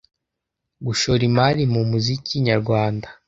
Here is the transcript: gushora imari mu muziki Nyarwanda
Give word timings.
gushora 0.85 1.21
imari 1.29 1.61
mu 1.73 1.81
muziki 1.89 2.33
Nyarwanda 2.47 3.07